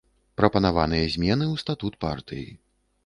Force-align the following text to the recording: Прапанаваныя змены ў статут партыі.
Прапанаваныя 0.39 1.11
змены 1.17 1.45
ў 1.53 1.63
статут 1.63 1.93
партыі. 2.07 2.47